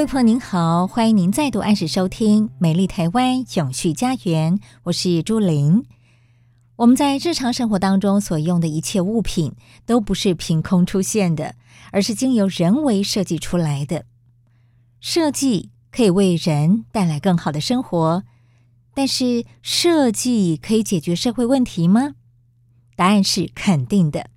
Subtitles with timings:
[0.00, 5.84] 位朋友您好，欢迎您再度按时收听《美丽台湾永续家园》，我是朱玲。
[6.76, 9.52] 我们在日常生活当中所用的一切物品，
[9.84, 11.54] 都不是凭空出现的，
[11.92, 14.06] 而是经由人为设计出来的。
[15.00, 18.24] 设计可以为人带来更好的生活，
[18.94, 22.14] 但是设计可以解决社会问题吗？
[22.96, 24.30] 答案是肯定的。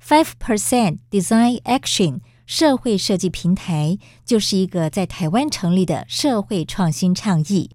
[0.00, 2.20] Five Percent Design Action。
[2.50, 7.70] 社会设计平台就是一个在台湾成立的社会创新倡议。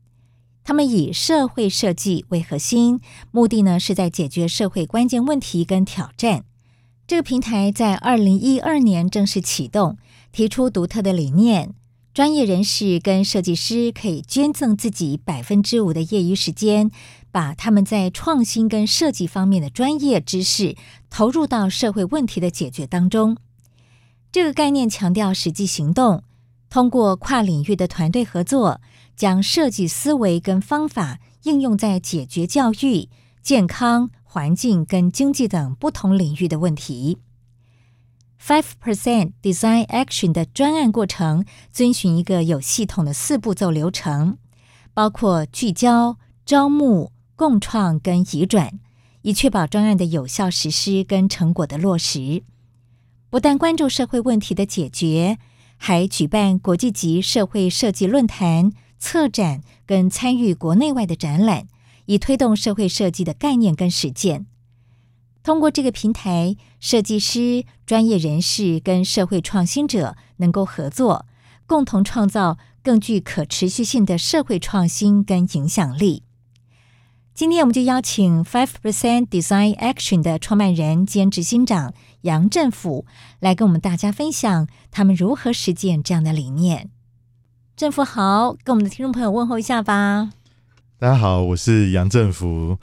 [0.65, 2.99] 他们以社会设计为核心，
[3.31, 6.43] 目的呢是在解决社会关键问题跟挑战。
[7.07, 9.97] 这个平台在二零一二年正式启动，
[10.33, 11.73] 提出独特的理念：
[12.13, 16.91] 专业人士跟设计师可以捐赠自己百分之五的业余时间，
[17.31, 20.75] 把他们在创新跟设计方面的专业知识
[21.09, 23.37] 投入到社会问题的解决当中。
[24.35, 26.21] 这个概念强调实际行动，
[26.69, 28.81] 通过跨领域的团队合作，
[29.15, 33.07] 将设计思维跟方法应用在解决教育、
[33.41, 37.19] 健康、环境跟经济等不同领域的问题。
[38.37, 44.37] Five Percent Design Action 的专案过程遵循一个有系统的四步骤流程，
[44.93, 48.81] 包括聚焦、招募、共创跟移转，
[49.21, 52.43] 以确保专案的有效实施跟成果的落实。
[53.35, 55.39] 不但关注社会问题的解决，
[55.75, 61.67] 还举办国际级社会设计论坛、策展跟参与国内外的展览，
[62.05, 64.45] 以推动社会设计的概念跟实践。
[65.43, 71.25] 通过这个平台，设计师、专业人士跟社会创新者能够合作，
[71.65, 76.23] 共同创造更具可持续性的社会创新跟影响力。
[77.35, 83.05] 今天我们就邀请 Five Percent Design Action 的创办人兼执行长杨振甫
[83.41, 86.89] 来跟我们大家分享他们如何实践这样的理念。
[87.75, 90.29] 振甫好，跟我们的听众朋友问候一下吧。
[90.97, 92.77] 大家好，我是杨振甫。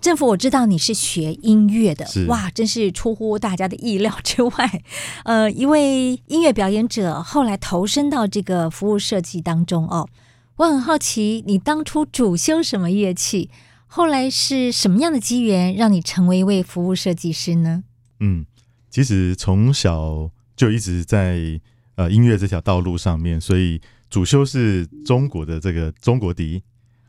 [0.00, 4.82] 振甫，我知道你是学音乐的，哇，真是出乎大家的意料之外。
[5.24, 10.08] 呃，一位音乐表演者后来投身到这个服务设计当中哦。
[10.56, 13.50] 我很好奇，你当初主修什么乐器？
[13.90, 17.82] 后来是什么样的机缘让你成为一位服务设计师呢？
[18.20, 18.44] 嗯，
[18.90, 21.58] 其实从小就一直在
[21.96, 26.62] 呃音乐这条道路上面，所以主修是中国的这个中国笛、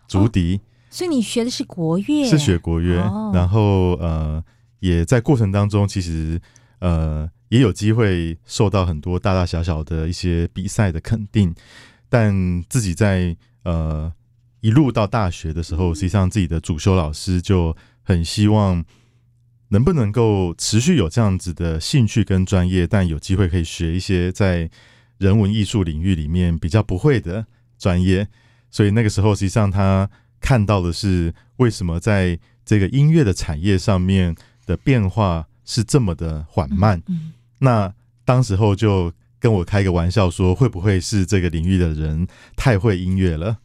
[0.07, 0.55] 竹笛。
[0.55, 0.59] 哦，
[0.89, 3.01] 所以你学的是国乐，是学国乐。
[3.01, 4.43] 哦，然后呃，
[4.79, 6.41] 也在过程当中，其实
[6.79, 11.53] 呃也有机会受到很多大大小小的一些比赛的肯定，
[12.07, 14.13] 但自己在呃。
[14.61, 18.83] 一路到大学的时候，实际上自己的主修老师就很希望
[19.69, 24.69] 能不能够持续有这样子的兴趣跟专业，但有机会可以学一些在
[25.17, 27.45] 人文艺术领域里面比较不会的
[27.77, 28.27] 专业。
[28.71, 30.09] 所以那个时候，实际上他
[30.39, 37.01] 看到的是为什么在这个音乐的产业上面的变化是这么的缓慢。
[37.59, 37.93] 那
[38.25, 43.57] 当时候就跟我开个玩笑说，会不会是这个领域的人太会音乐了？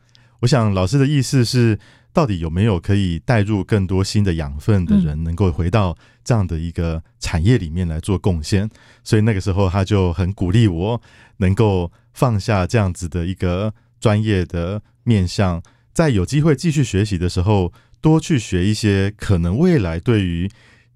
[0.45, 1.79] 我想老师的意思是，
[2.13, 8.69] 到底有没有可以带入更多新的养分的人，能够回到这样的一个产业里面来做贡献？
[9.03, 11.01] 所以那个时候他就很鼓励我，
[11.39, 15.63] 能够放下这样子的一个专业的面向，
[15.95, 20.51] 在有机会继续学习的时候，多去学一些可能未来对于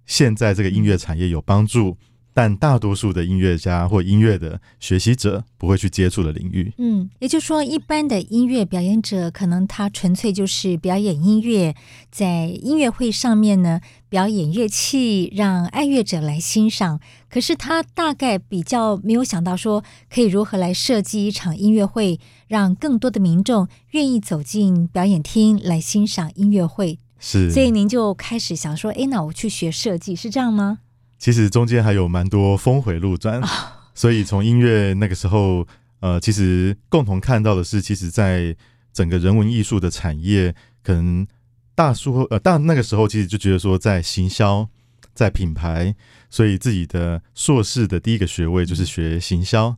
[0.05, 1.97] 现在这个音乐产业有帮助。
[2.39, 11.75] 但大多数的音乐家或音乐的学习者不会去接触的领域，嗯，也就是说，一般的音乐表演者可能他纯粹就是表演音乐，
[12.13, 17.01] 在音乐会上面呢表演乐器，让爱乐者来欣赏。
[17.29, 27.01] 可是他大概比较没有想到说，可以如何来设计一场音乐会，让更多的民众愿意走进表演厅来欣赏音乐会。
[27.19, 30.79] 是，所以您就开始想说，哎，那我去学设计是这样吗？
[31.19, 33.49] 其实中间还有蛮多峰回路转，哦、
[33.95, 35.67] 所以从音乐那个时候，
[36.01, 38.55] 呃，其实共同看到的是，其实，在
[38.93, 41.27] 整个人文艺术的产业，可能
[41.75, 44.69] 大叔呃，大那个时候其实就觉得说，在行销，
[45.13, 45.95] 在品牌，
[46.31, 49.75] 所以自己的硕士的第一个学位就是学行销，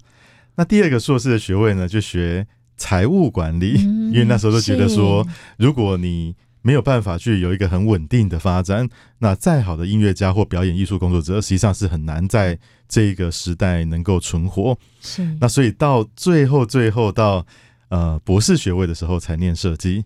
[0.56, 2.46] 那第二个硕士的学位呢，就学
[2.76, 5.26] 财务管理，嗯、因为那时候都觉得说，
[5.56, 12.58] 如果你没有办法去有一个很稳定的发展，那再好的音乐家或表演艺术工作者，实际上是很难在
[12.88, 14.76] 这个时代能够存活。
[15.00, 17.46] 是，那所以到最后，最后到
[17.88, 20.04] 呃博士学位的时候才念设计，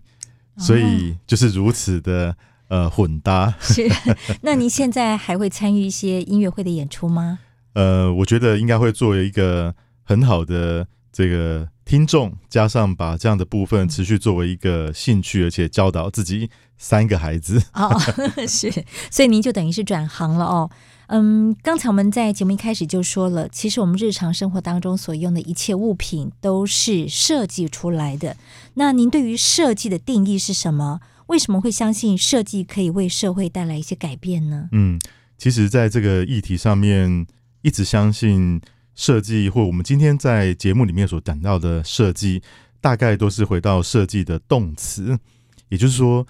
[0.57, 2.35] 所以就是如此的
[2.69, 3.53] 呃混搭。
[3.59, 3.89] 是，
[4.41, 7.39] 那您现在还会参与一些音乐会的演出吗？
[7.73, 11.67] 呃，我觉得应该会作为一个很好的这个。
[11.85, 17.95] 听众加上把这样的部分持续作为一个兴趣，而且教导自己三个孩子哦，
[18.47, 18.71] 是，
[19.11, 20.69] 所以您就等于是转行了哦。
[21.07, 28.35] 嗯，刚才我们在节目一开始就说了，其实我们日常生活当中所用的一切物品都是设计出来的。
[28.73, 30.99] 那您对于设计的定义是什么？
[31.27, 34.69] 为什么会相信设计可以为社会带来一些改变呢？
[34.71, 34.99] 嗯，
[35.37, 37.27] 其实在这个议题上面，
[37.61, 38.59] 一直相信。
[38.95, 42.41] 设计或我们今天在节目里面所讲到的设计，
[42.79, 45.19] 大概都是回到设计的动词，
[45.69, 46.25] 也就是说，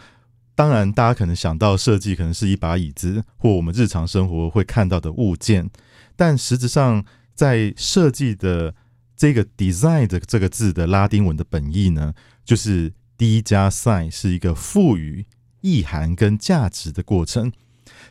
[0.56, 5.70] 当然大家可能想到设计可能是一把椅子或我们日常生活会看到的物件，
[6.16, 8.74] 但实质上在设计的
[9.16, 12.14] 这个 design 的这个字的拉丁文的本意呢，
[12.44, 15.26] 就是 D 加 sign 是一个赋予
[15.62, 17.52] 意涵跟价值的过程。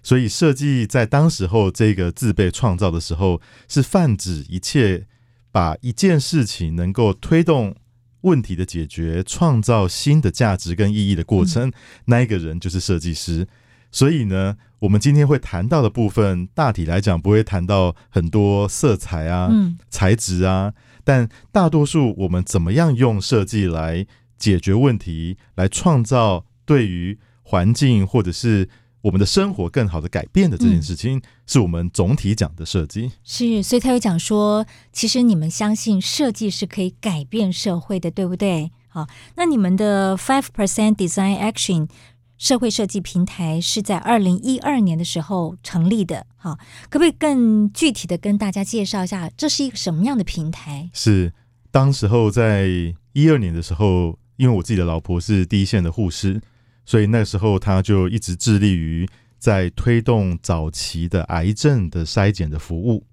[0.04, 5.06] 所以，设计在当时候这个字被创造的时候，是泛指一切
[5.50, 7.74] 把一件事情能够推动
[8.20, 11.72] 问题的解决，创造新的价值跟意义的过程，
[12.04, 13.48] 那一个人就是设计师。
[13.90, 19.50] 所以呢，我们今天会谈到的部分，大体来讲不会谈到很多色彩啊、
[19.88, 28.68] 材质啊，但大多数我们怎么样用设计来解决问题，来创造对于环境或者是。
[29.04, 33.12] 我们的生活更好的改变的这件事情，是我们总体讲的设计。
[33.22, 34.64] 是，所以他有讲说，
[34.94, 38.70] 其实你们相信设计是可以改变社会的，对不对？
[38.88, 39.06] 好，
[39.36, 41.90] 那你们的 Five Percent Design Action
[42.38, 46.26] 社会设计平台是在二零一二年的时候成立的。
[46.36, 46.58] 好，
[46.88, 50.88] 可不可以更具体的跟大家介绍一下，这是一个什么样的平台？
[50.94, 51.34] 是，
[51.70, 52.70] 当时候在
[53.12, 56.40] 一二年的时候，因为我自己的老婆是第一线的护士。
[56.84, 59.08] 所以那时候他就一直致力于
[59.38, 63.04] 在推动早期的癌症的筛检的服务。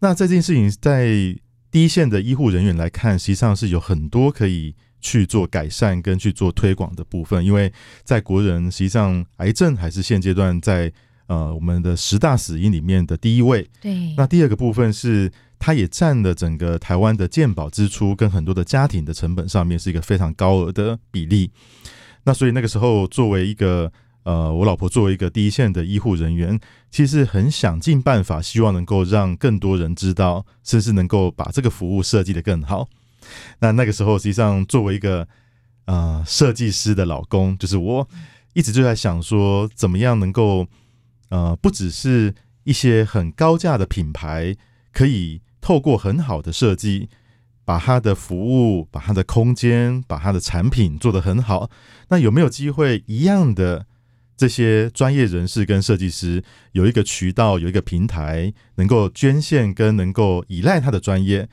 [0.00, 1.06] 那这件事情在
[1.70, 7.44] 第一线的医护人员来看，实际上是有很多可以去做改善跟去做推广的部分。
[7.44, 7.72] 因为
[8.04, 10.92] 在国人实际上癌症还是现阶段在
[11.26, 13.68] 呃我们的十大死因里面的第一位。
[13.80, 14.14] 对。
[14.16, 21.50] 那第二个部分是它也占了整个台湾的健保支出跟很多的家庭的成本上面是一个非常高额的比例。
[22.28, 23.90] 那所以那个时候，作为一个
[24.24, 26.60] 呃，我老婆作为一个第一线的医护人员，
[26.90, 32.86] 其实很想尽办法，希望能够让更多人知道，甚至能够把这个服务设计得更好。
[33.60, 35.26] 那那个时候，实际上作为一个
[35.86, 38.06] 呃设计师的老公，就是我
[38.52, 40.66] 一直就在想说，怎么样能够
[41.30, 44.54] 呃，不只是一些很高价的品牌，
[44.92, 47.08] 可以透过很好的设计。
[47.68, 51.68] 把他的服务、把他的空间、把他的产品做得很好，
[52.08, 53.84] 那有没有机会一样的
[54.38, 61.46] 这些专业人士跟设计师有一个渠道、有一个平台，能够捐献跟能够依赖他的专业，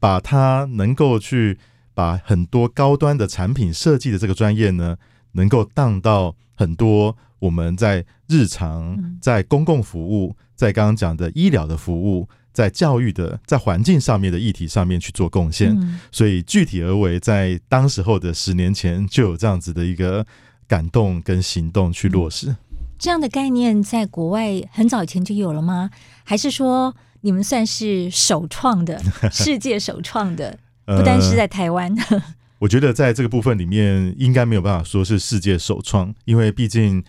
[0.00, 1.58] 把他能够去
[1.92, 4.96] 把很多高端的产品设计的这个专业呢，
[5.32, 12.26] 能够当到很多我们在日常、在公共服务、在刚刚讲的医疗的服务。
[12.58, 20.26] 在教育的、在环境上面的议题上面去做贡献，嗯、所以具体而为，在当时候的十年前就有这样子的一个
[20.66, 22.56] 感动跟行动去落实。
[22.98, 25.88] 这样的概念在国外很早以前就有了吗？
[26.24, 29.00] 还是说你们算是首创的、
[29.30, 30.58] 世界首创的？
[30.84, 32.20] 不单是在台湾、呃，
[32.58, 37.04] 我觉得在这个部分里面应该没有办法说是世界首创，因为毕竟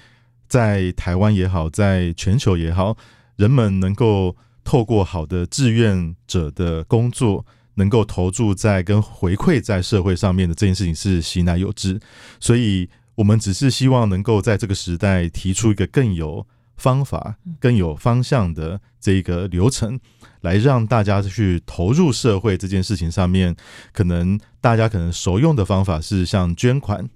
[0.48, 2.96] 在台湾也好，在全球也好，
[3.38, 4.36] 人们能够。
[4.70, 12.00] 透过好的志愿者的工作，能够投注在跟回馈在社会上面的这件事情是习乃有之，
[12.40, 16.46] 所以我们只是希望能够在这个时代提出一个更有
[16.78, 20.00] 方法、更有方向的这个流程，
[20.42, 23.56] 来让大家去投入社会这件事情上面。
[23.92, 27.10] 可能大家可能熟用的方法是像捐款。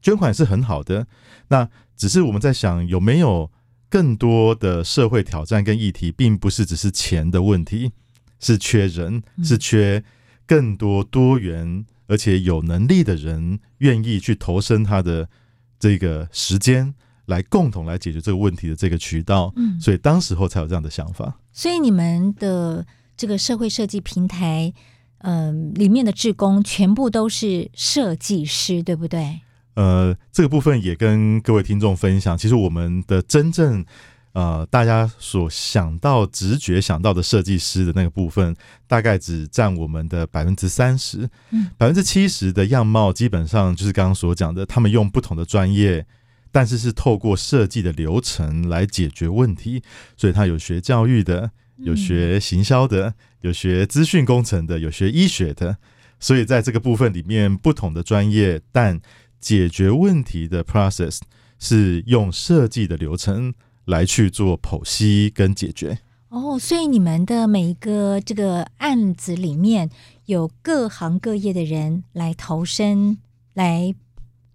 [0.00, 1.06] 捐款是很好的，
[1.48, 3.50] 那只是我们在想有没有
[3.88, 7.92] 更多的社会挑战跟议题，并不是只是钱的问题，
[8.40, 10.02] 是缺人，是缺
[10.46, 15.28] 更多多元而且有能力的人愿意去投身他的
[15.78, 16.94] 这个时间，
[17.26, 19.52] 来共同来解决这个问题的这个渠道。
[19.56, 21.38] 嗯，所以当时候才有这样的想法。
[21.52, 24.72] 所以你们的这个社会设计平台，
[25.18, 29.40] 嗯、呃，里面的志工全部都是设计师，对不对？
[29.76, 32.36] 呃，这个部分也跟各位听众分享。
[32.36, 33.84] 其实我们的真正
[34.32, 38.54] 呃，大家所想到、直觉想到的设计师的那个部分，
[38.86, 41.26] 大概只占我们的百分之三十。
[41.50, 46.04] 嗯，百分之七十的样貌，基本上就是刚刚所讲的，他们用不同的专业，
[46.52, 49.82] 但是是透过设计的流程来解决问题。
[50.18, 55.78] 所以他有学教育的，有学行销的，有学资讯工程的，有学医学的。
[56.20, 59.00] 所以在这个部分里面，不同的专业，但
[59.40, 61.20] 解决问题的 process
[61.58, 65.98] 是用设计的流程来去做剖析跟解决。
[66.28, 69.88] 哦，所以你们的每一个这个案子里面
[70.26, 73.18] 有各行各业的人来投身，
[73.54, 73.94] 来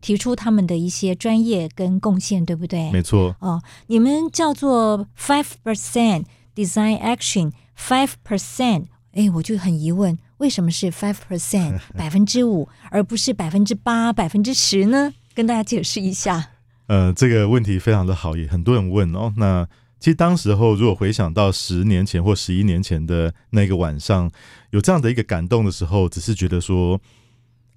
[0.01, 2.91] 提出他们的一些专业跟贡献，对不对？
[2.91, 3.35] 没错。
[3.39, 10.17] 哦，你们叫做 five percent design action five percent，哎，我就很疑问。
[10.41, 15.13] 为什么是 five percent 百分之五，而不是百分之八、百分之十呢？
[15.35, 16.49] 跟大家解释一下。
[16.87, 19.31] 呃，这个问题非常的好，也很多人问哦。
[19.37, 19.67] 那
[19.99, 24.31] 其实当时候，如果回想到十年前或十一年前的那个晚上，
[24.71, 26.99] 有这样的一个感动的时候，只是觉得说，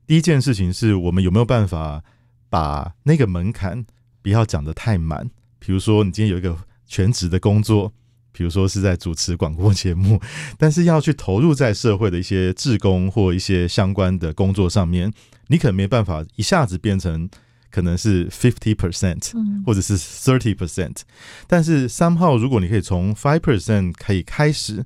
[0.07, 2.03] 第一件事情是我们有没有办法
[2.49, 3.85] 把那个门槛
[4.23, 5.31] 不要讲的太满。
[5.59, 6.57] 比如说，你今天有一个
[6.87, 7.93] 全职的工作。
[8.37, 10.21] 比如说是在主持广播节目，
[10.59, 15.13] 但是要去投入在社会的一些志工或一些相关的工作上面，
[15.47, 17.31] 你可能没办法一下子变成
[17.71, 19.31] 可能是 fifty percent，
[19.65, 21.03] 或者是 thirty percent。
[21.47, 24.85] 但是 somehow 如果你可以从 five percent 可以开始，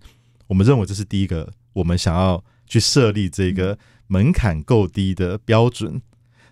[0.49, 3.79] 我们认为这是第一个我们想要去设立这个
[4.09, 6.03] 门槛够低的标准。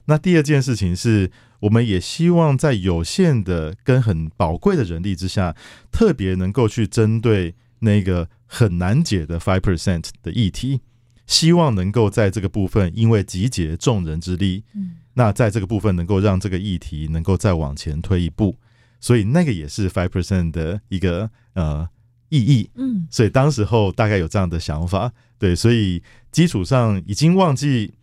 [0.06, 1.30] 那第二件事情是。
[1.60, 5.56] 我们也希望在有限的跟很宝贵的人力之下，
[5.90, 10.80] 特别能够去针对那个很难解的 five percent 的议题，
[11.26, 18.56] 希望能够在这个部分，因为集结众人之力，嗯，那在这个部分能够让这个议题能够再往前推一步，
[19.00, 21.88] 所以那个也是 five percent 的一个呃
[22.28, 27.94] 意义，嗯，所以当时候大概有这样的想法，对，所以基础上已经忘记。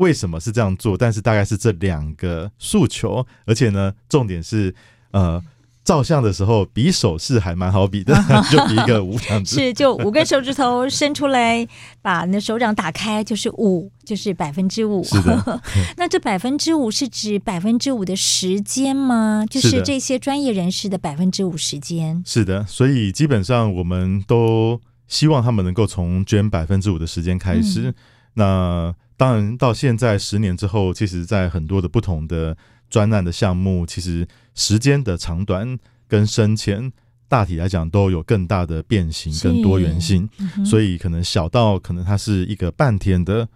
[0.00, 0.96] 为什么是这样做？
[0.96, 4.74] 但是大概是这两个诉求，而且呢，重点是，
[5.10, 5.42] 呃，
[5.84, 8.14] 照相的时候比手势还蛮好比的，
[8.50, 9.18] 就比一个五。
[9.44, 11.66] 是，就五根手指头伸出来，
[12.00, 15.04] 把那手掌打开，就是五，就是百分之五。
[15.04, 15.60] 是的。
[15.98, 19.44] 那这百分之五是指百分之五的时间吗？
[19.50, 22.22] 就是这些专业人士的百分之五时间。
[22.24, 27.90] 是的，所以基本上我们都希望他们能够从捐百分之五的时间开始。
[27.90, 27.94] 嗯、
[28.34, 32.56] 那当然，到现在十年之后，其实，在很多的不同的
[32.88, 36.90] 专案的项目，其实时间的长短跟深浅，
[37.28, 40.26] 大体来讲都有更大的变形跟多元性。
[40.38, 43.46] 嗯、所以，可能小到可能它是一个半天的，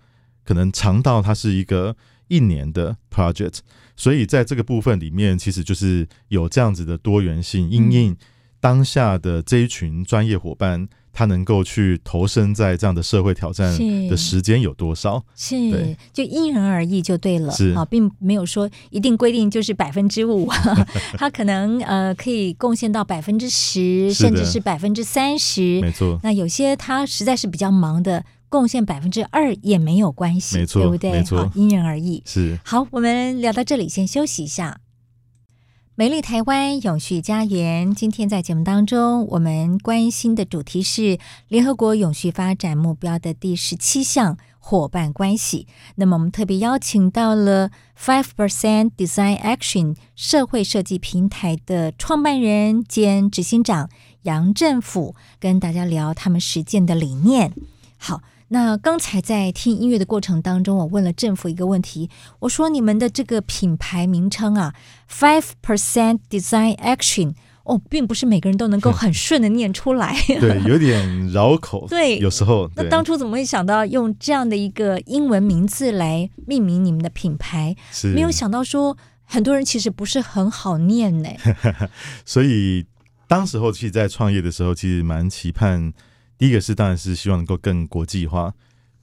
[0.45, 1.97] 可能长到它是一个
[2.29, 3.61] 一年的 project。
[3.97, 8.15] 所以，在这个部分里面，其实就是有这样子的多元性，因应
[8.61, 10.87] 当下的这一群专业伙伴。
[11.15, 13.73] 他能够去投身在这样的社会挑战
[14.09, 15.25] 的时间有多少？
[15.37, 17.53] 是，是就因人而异就对了。
[17.53, 20.51] 是啊，并没有说一定规定就是百分之五，
[21.17, 25.81] 他可能呃可以贡献到百分之十，甚至是百分之三十。
[25.81, 26.19] 没错。
[26.25, 31.13] 那有些他实在是比较忙的，贡献百分之二也没有关系，没错，对不对？
[31.13, 32.21] 没错，因人而异。
[32.27, 32.59] 是。
[32.65, 34.81] 好，我们聊到这里，先休息一下。
[35.97, 45.69] 美丽台湾永续家园，今天在节目当中，我们关心的主题是联合国永续发展目标的第十七项伙伴关系。
[45.95, 53.89] 那么，我们特别邀请到了 Five Percent Design Action 社会设计平台的创办人兼执行长
[54.23, 57.53] 杨振甫，跟大家聊他们实践的理念。
[57.97, 58.21] 好。
[58.49, 62.11] 那刚才在听音乐的过程当中，我问了政府一个问题，
[62.41, 64.75] 我说你们的这个品牌名称啊
[65.11, 67.35] ，Five Percent Design Action，
[67.65, 72.71] 哦，并不是每个人都能够很顺的念出来，对，有点绕口， 对，有时候。
[72.77, 77.75] 那当初怎么会想到用这样的一个英文名字来命名你们的品牌？
[77.91, 81.31] 是没有想到说很多人其实不是很好念呢。
[82.27, 82.85] 所以
[83.27, 85.93] 当时候其实，在创业的时候，其实蛮期盼。
[86.39, 88.53] 第一个是，当然是希望能够更国际化，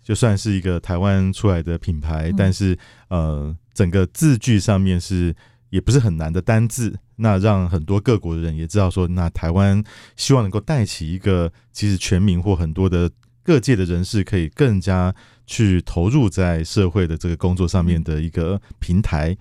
[0.03, 2.77] 就算是一个台湾出来的品牌，嗯、但是
[3.09, 5.35] 呃，整个字句上面是
[5.69, 9.83] 也不是很难的单字，那让很多各国的人也知道说，那台湾
[10.17, 13.09] 希望能够带起一个其实全民或很多的
[13.43, 15.13] 各界的人士可以更加
[15.47, 19.35] 去投入在社会的这个工作上面的一个平台。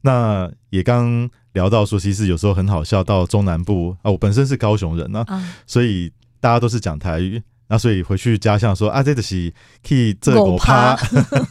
[0.00, 7.42] 那也刚聊到说，其实有时候很好笑，到中南部啊，我本身是高雄人呢、啊，嗯、所以大家都是讲台语。
[7.68, 9.52] 那所以回去家乡说啊，这个是
[9.82, 10.96] 可以这五趴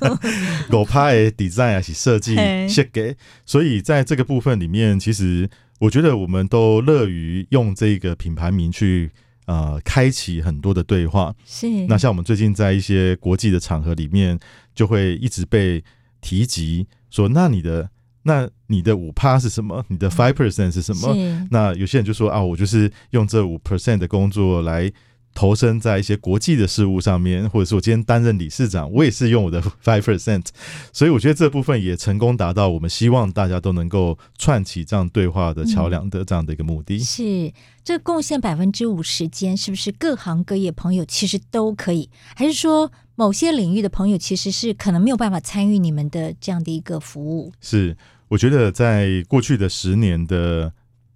[0.71, 2.35] 五趴的 design 还是设计
[2.69, 3.15] 设计，
[3.45, 5.49] 所以在这个部分里面，其实
[5.79, 9.11] 我觉得我们都乐于用这个品牌名去
[9.45, 11.35] 呃开启很多的对话。
[11.45, 11.67] 是。
[11.87, 14.39] 那像我们最近在一些国际的场合里面，
[14.73, 15.83] 就会一直被
[16.21, 17.89] 提及说，那你的
[18.25, 19.85] 那你的五趴是什么？
[19.87, 21.47] 你的 five percent 是什么？
[21.51, 24.91] 那有些人就说啊，我就是用这五 percent 的工作来。
[25.37, 30.45] 投身在一些国际的事务上面，或者是我今天担任理事长，我也是用我的 five percent，
[30.93, 36.95] 所以我觉得这部分也成功达到我们希望大家都能够串起这样对话的桥梁的这样的一个目的。
[36.95, 37.53] 嗯、是
[37.83, 42.09] 这贡献百分之五时间，是不是各行各业朋友其实都可以？
[42.33, 47.51] 还是说某些领域的朋友其实是可能没有办法参与你们的这样的一个服务？
[47.59, 47.97] 是，
[48.35, 50.73] 我觉得在过去的十年的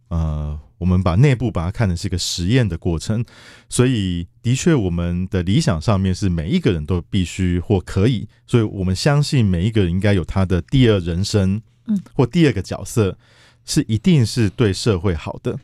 [0.08, 0.60] 呃。
[0.80, 3.26] 我们把内部把它看成是一个实验的过程，
[3.68, 13.18] 所以的确，我们的理想上面是每一个人都必须或可以，所以我们相信每一个人应该有他的第二人生，嗯，或第二个角色，
[13.66, 15.60] 是一定是对社会好的。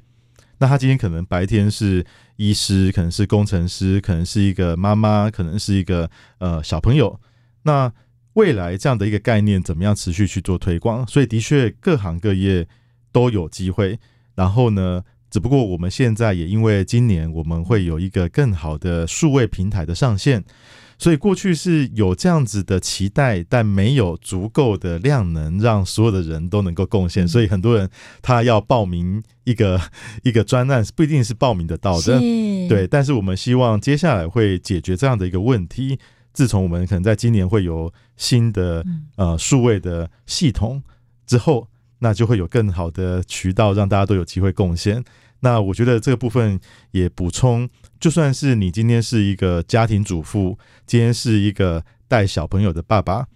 [0.57, 7.17] 那他今天可能白天是医师，可能是工程师，可能是一个妈妈，可能是一个呃小朋友。
[7.63, 7.89] 那
[8.35, 11.05] 未来这样的一个概念怎么样持续去做推广？
[11.07, 12.67] 所以的确，各行各业
[13.11, 13.99] 都有机会。
[14.35, 20.43] 然后呢，只不过我们现在也因为今年我们会有一个更好的数位平台的上线，
[20.97, 27.89] 所以过去是有这样子的期待，但没有足够的量能让所有的人都能够贡献，所以很多人
[28.21, 29.79] 他要报名一个
[30.23, 32.19] 一个专案，不一定是报名得到的。
[32.67, 35.97] 对，但是我们希望接下来会解决这样的一个问题。
[36.35, 40.83] 自从我们可能在今年会有新的呃数位的系统
[41.25, 41.67] 之后。
[41.99, 45.03] 那就会有更好的渠道让大家都有机会贡献。
[45.39, 46.59] 那我觉得这个部分
[46.91, 47.67] 也补充，
[48.01, 53.27] 就算是你今天是一个家庭主妇，今天是一个带小朋友的爸爸，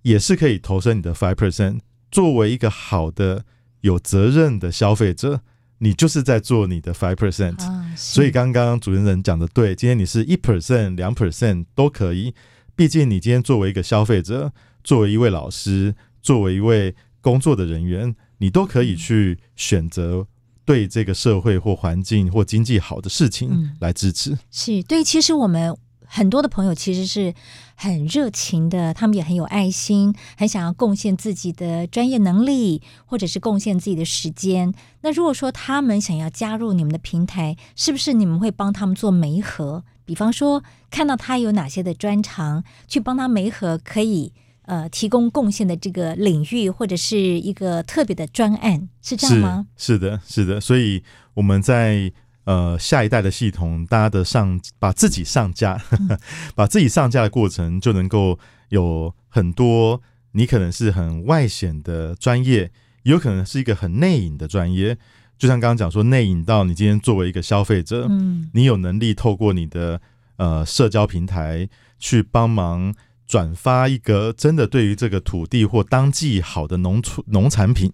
[0.00, 1.80] 也是可以投身你的 five percent。
[2.10, 3.44] 作为一个好的
[3.82, 5.42] 有责任的消费者，
[5.78, 7.58] 你就是在做你的 five percent。
[7.98, 12.34] 所以刚刚主持人讲的对，今天你是一 percent、两 percent 都可以。
[12.74, 16.94] 毕竟你今天作为一个消费者，作为一位老师，作为一位。
[17.20, 20.28] 工作的人员，你都可以去选择
[20.64, 24.30] 对这个社会或环境或经济好的事情来支持。
[24.30, 25.76] 嗯、是对，其实我们
[26.08, 27.32] 很多的朋友其实是
[27.74, 34.74] 很热情的，他们也很有爱心，很想要贡献自己的专业能力，或者是贡献自己的时间。
[35.02, 39.84] 那如果说他们想要加入你们的平台，是不是你们会帮他们做媒合？
[40.04, 44.32] 比方说，看到他有哪些的专长，去帮他媒合，可以。
[44.68, 49.66] 呃，提供贡献的这个领域或者是一个特别的专案，是这样吗？
[49.78, 50.60] 是，是的，是的。
[50.60, 52.12] 所以我们在
[52.48, 56.18] 呃下一代的系统，大家的上把自己上架，嗯、
[56.56, 58.38] 把自己上架的过程，就能够
[58.70, 60.00] 有很多
[60.32, 62.70] 你可能是很外显的专业，
[63.02, 64.96] 也有可能是一个很内隐的专业。
[65.36, 70.00] 就像刚刚讲说，内隐到你今天作为一个消费者，嗯，你有能力透过你的
[70.38, 72.94] 呃社交平台去帮忙。
[73.28, 77.92] 转发一个真的对于这个土地或当季好的农出农产品，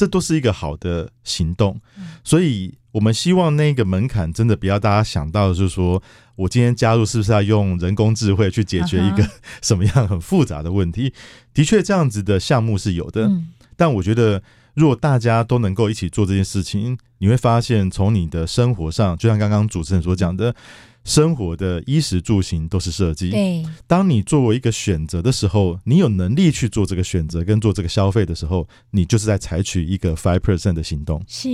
[0.00, 1.78] 这都是一个好的行动。
[2.24, 6.02] 所以，我们希望那个门槛真的不要大家想到就是说，
[6.36, 9.28] 我今天加入是不是要用人工智慧去解决一个
[9.60, 11.12] 什么样很复杂的问题？
[11.52, 13.30] 的确，这样子的项目是有的。
[13.76, 20.54] 但我觉得，如果大家都能够一起做这件事情，你会发现，从你的生活上，就像刚刚主持人所讲的。
[21.04, 23.30] 生活的衣食住行都是设计。
[23.30, 31.22] 对，当你作为一个选择的时候，你有能力去做这个选择跟做这个消费的时候，你就是在采取一个 five percent 的行动。
[31.26, 31.48] 是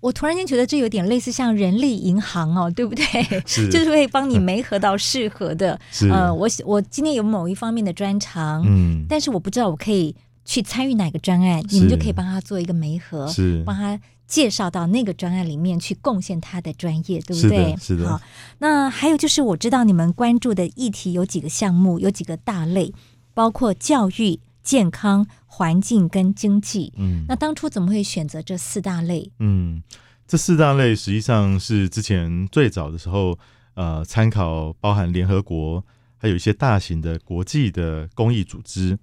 [0.00, 3.04] 我突然间觉得这有点类似像人力银行哦，对不对？
[3.46, 5.78] 是， 就是会帮你 媒合到适合的。
[5.92, 10.12] 是，呃，我我今天有某一方面的专长，嗯，但是我不知道我可以
[10.44, 14.00] 去参与哪个专案，你们就可以帮他做一个媒合，是帮他。
[14.24, 17.50] 介绍到那个专案里面去贡献他的专业，对不对？
[17.50, 18.08] 是的，是的。
[18.08, 18.20] 好，
[18.60, 22.94] 那还有就是我知道你们关注的议题有几个项目，有几个大类，
[23.34, 26.94] 包括教育、健康、环境跟经济。
[26.96, 29.30] 嗯，那当初怎么会选择这四大类？
[29.38, 29.82] 嗯，
[30.26, 33.38] 这四大类实际上是之前最早的时候，
[33.74, 35.84] 呃，参考包含联合国
[36.16, 38.98] 还有一些大型的国际的公益组织。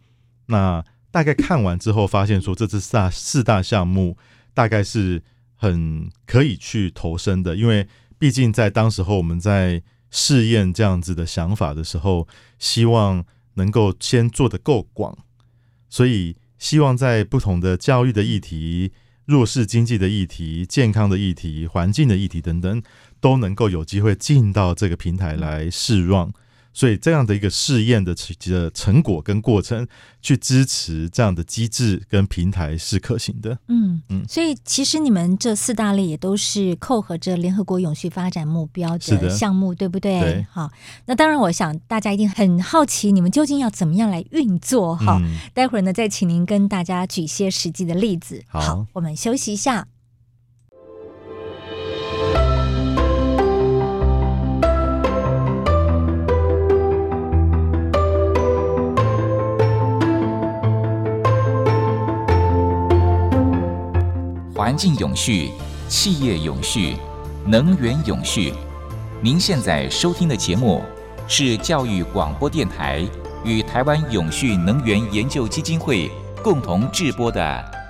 [0.47, 4.17] 那大概看完之后，发现说这次四大四大项目
[4.53, 5.23] 大概是
[5.55, 15.17] 很可以去投身的，因为毕竟在当时候我们在试验这样子的想法的时候，希望能够先做得够广，
[15.89, 18.91] 所以希望在不同的教育的议题、
[19.25, 22.81] 弱势经济的议题、健康的议题、环境的议题等等，
[23.19, 26.29] 都能够有机会进到这个平台来试 r。
[26.79, 28.15] 所以这样的一个试验的
[28.45, 29.85] 的成果跟过程，
[30.21, 33.59] 去支持这样的机制跟平台是可行的。
[33.67, 40.21] 嗯嗯，所以其实你们这四大类也都是扣合着联合国永续发展目标的项目，对不对？
[40.21, 40.45] 对。
[40.49, 40.71] 好，
[41.05, 44.95] 那当然，我想大家一定很好奇，你们究竟要怎么样来运作？
[44.95, 48.41] 哈、嗯，待会儿呢，再请您跟大家举一些实际的例子。
[48.47, 49.85] 好，好，我们休息一下。
[64.59, 65.53] 环境永续、
[65.87, 66.97] 企业永续、
[67.47, 68.53] 能源永续。
[69.21, 70.83] 您现在收听的节目
[71.29, 73.07] 是教育广播电台
[73.45, 76.11] 与台湾永续能源研究基金会
[76.43, 77.41] 共同制播的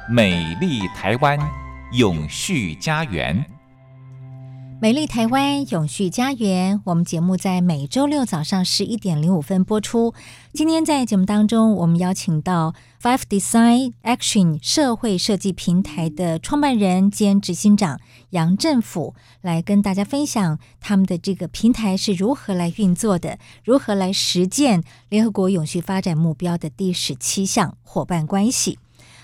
[0.13, 1.39] 《美丽台湾
[1.93, 3.35] 永续家园》。
[4.79, 10.13] 美丽台湾永续家园，我们节目在每周六早上十一点零五分播出。
[10.53, 17.97] 今天在节目当中，我们邀请到 Five Design Action 社会设计平台的创办人兼执行长
[18.31, 28.77] 杨振甫，来跟大家分享他们的这个平台是如何来运作的，如何来实践联合国永续发展目标的第十七项伙伴关系。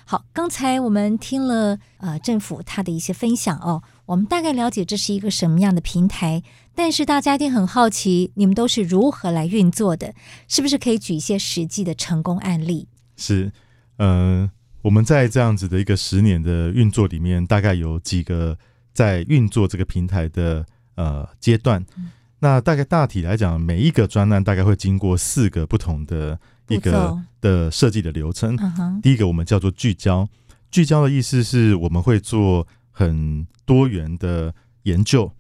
[0.05, 6.41] 好，刚才我们听了呃政府他的一些分享哦，我们大概了解这是一个什么样的平台，
[6.73, 10.13] 但是大家一定很好奇，你们都是如何来运作的？
[10.47, 12.88] 是不是可以举一些实际的成功案例？
[13.17, 13.51] 是，
[13.97, 14.49] 呃，
[14.81, 18.58] 我们在这样子的一个十年的运作里面，大概有几个
[18.93, 21.86] 在运作这个平台的呃阶段。
[21.97, 28.55] 嗯那大概大体来讲，每一个专案大概会经过四个不同的一个的设计的流程。
[29.01, 30.27] 第一个我们叫做聚焦，
[30.69, 34.53] 聚焦的意思是我们会做很多元的
[34.84, 35.31] 研究。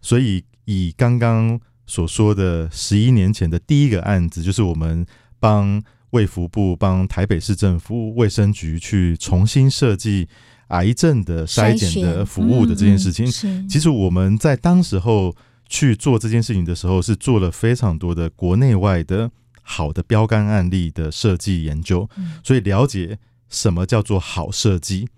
[0.00, 5.06] 所以以刚刚所说的十一年前的第一个案子，就是我们
[5.38, 10.28] 帮卫福部、帮台北市政府卫生局去重新设计
[10.68, 13.26] 癌症的筛检的服务的这件事情。
[13.68, 15.34] 其实我们在当时候。
[15.70, 22.08] 去做这件事情的时候，是做了非常多的国内外的好的标杆案例的设计研究，
[22.42, 23.18] 所以了解
[23.50, 25.10] 什么叫做好设计。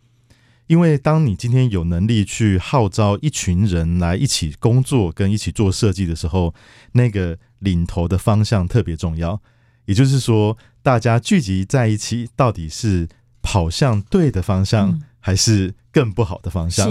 [0.66, 6.53] 因为当你今天有能力去号召一群人来一起工作跟一起做设计的时候，
[6.94, 9.40] 那个领头的方向特别重要。
[9.90, 13.09] 也就是说，大家聚集在一起，到底是
[13.42, 16.88] 跑向对的方向，还是更不好的方向，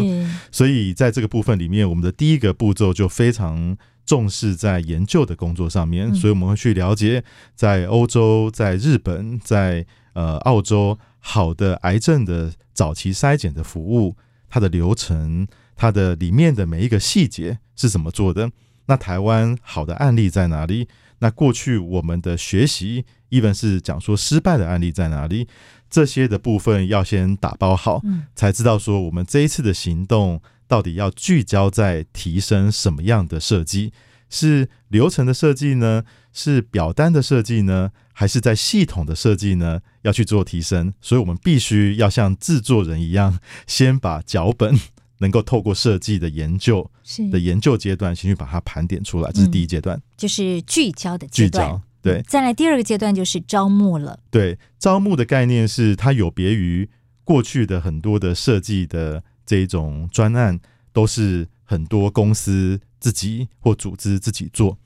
[0.51, 7.23] 所以在这个部分里面，我们的第一个步骤就非常重视在研究的工作上面，所以我们会去了解
[7.55, 14.17] 在欧洲、在日本、在呃澳洲好的癌症的早期筛检的服务，
[14.49, 18.51] 它的流程、它的里面的每一个细节是怎么做的。
[18.87, 20.89] 那台湾好的案例在哪里？
[21.19, 25.47] 那过去我们的学习，even 是讲说失败的案例在哪里？
[25.89, 28.01] 这些的部分要先打包好，
[28.35, 33.91] 才知道说我们这一次的行动到底要聚焦在提升什么样的设计？
[34.29, 36.03] 是流程的设计呢？
[36.31, 37.91] 是表单的设计呢？
[38.13, 39.81] 还是在系统的设计呢？
[40.03, 44.79] 要去做提升，所以我们必须要像制作人一样，先把脚本
[45.19, 46.89] 能够透过设计的研究
[47.31, 51.81] 的研究阶段，先去把它盘点出来，这是第一阶段，就是聚焦的阶段。
[52.01, 54.17] 对，再来第二个阶段就是招募了。
[54.31, 56.89] 对，招募的概念是它有别于
[57.23, 60.59] 过去的很多的设计的这一种专案，
[60.93, 64.77] 都是很多公司自己或组织自己做。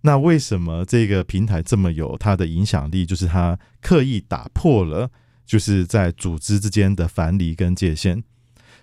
[0.00, 3.04] 那为什么这个平台这么有它的影响力？
[3.04, 5.10] 就是它刻意打破了
[5.44, 8.24] 就是在组织之间的藩篱跟界限。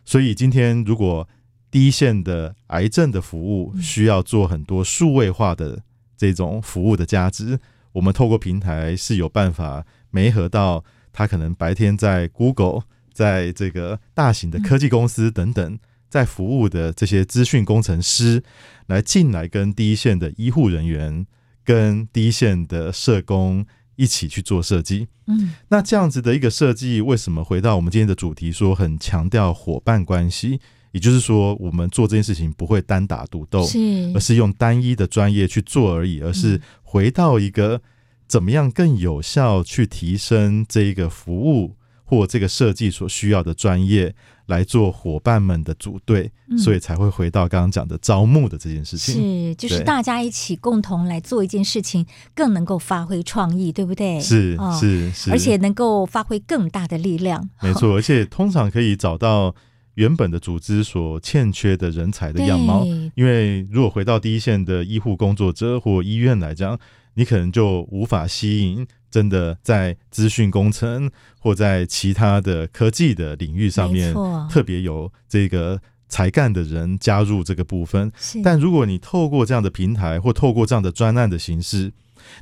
[0.05, 1.27] 所以今天如果
[1.69, 5.81] 第一线的癌症的服务需要做很多数位化的。
[6.15, 7.59] 这种服务的价值，
[7.91, 18.41] 我们透过平台是有办法媒合到他可能白天在 Google，在这个大型的科技公司等等，在服务的这些资讯工程师
[18.85, 21.25] 来进来跟第一线的医护人员、
[21.65, 25.07] 跟第一线的社工一起去做设计。
[25.27, 30.59] 嗯，那这样子的一个设计，为什么回到我们今天的主题说很强调伙伴关系？
[30.91, 37.81] 也就是说，我们做这件事情不会单打独斗，是，而是用单一的专业去做而已，而是回到一个
[38.27, 44.13] 怎么样更有效去提升这一个服务或这个设计所需要的专业。
[44.47, 49.15] 来做伙伴们的组队，嗯，所以才会回到刚刚讲的招募的这件事情。
[49.15, 54.19] 是，就是大家一起共同来做一件事情，更能够发挥创意，对不对？
[54.19, 57.49] 是，哦，是是，而且能够发挥更大的力量。
[57.61, 59.55] 没错， 而且通常可以找到
[59.95, 62.85] 原本的组织所欠缺的人才的样貌。
[63.15, 66.77] 因为如果回到第一线的医护工作者或医院来讲，
[67.13, 68.85] 你可能就无法吸引。
[69.13, 74.11] 真的在资讯工程或在其他的科技的领域上面，
[74.49, 78.11] 特别有这个才干的人加入这个部分。
[78.43, 81.93] 但如果你透过这样的平台或透过这样的专案的形式，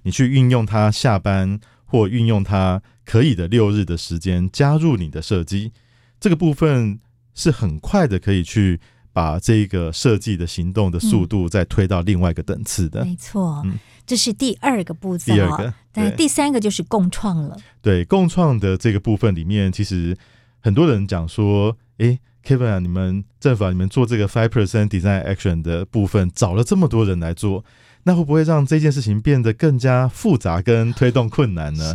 [0.04, 5.74] 你去运用他下班或运用他可以的六日的时间加入你的设计，
[6.22, 7.02] 这个部分
[7.36, 8.80] 是很快的可以去
[9.14, 13.04] 把这个设计的行动的速度再推到另外一个等次的。
[13.06, 13.62] 没错。
[13.66, 17.56] 嗯这是第二个步骤，第二个，但第三个就是共创了。
[17.82, 20.18] 对，共创的这个部分里面，其实
[20.60, 27.64] 很多人讲说：“哎，Kevin 啊，你们政府啊，你们做这个 Five Percent Design Action 的部分，找了这么多人来做，
[28.04, 31.94] 那会不会让这件事情变得更加复杂跟推动困难呢？”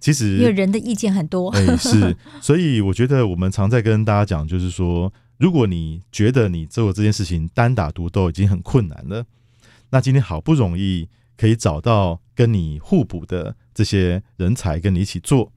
[0.00, 9.26] 其实，因为人的意见很多，哎，是，所以我觉得我们常在跟大家讲，就是说，如果你觉得你做这件事情单打独斗已经很困难了，
[9.90, 11.08] 那今天好不容易。
[11.36, 15.52] 可以找到跟你互补的这些人才跟你一起做。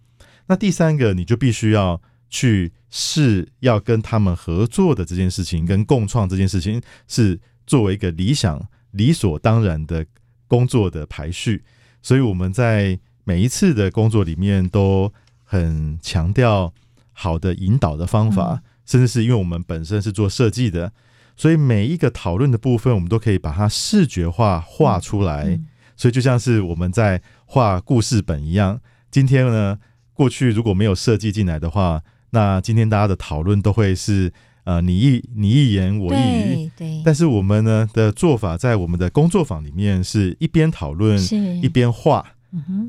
[0.48, 10.04] 那第三个，你就必须要去试要跟他们合作的这件事情，跟共创这件事情，是作为一个理想、理所当然的
[10.48, 11.64] 工作的排序。
[12.02, 15.14] 所以我们在每一次的工作里面都
[15.44, 16.74] 很强调
[17.14, 20.92] 好的引导的方法，甚至是因为我们本身是做设计的。
[21.36, 25.60] 所以每一个讨论的部分，我们都可以把它视觉化画出来。
[25.96, 28.80] 所以就像是我们在画故事本一样。
[29.12, 29.78] 今天呢，
[30.14, 34.32] 过去如果没有设计进来的话，那今天大家的讨论都会是
[34.64, 36.72] 呃你一你一言我一语。
[37.06, 41.20] 但是我们呢的做法，在我们的工作坊里面，是一边讨论，
[41.64, 42.26] 一边画，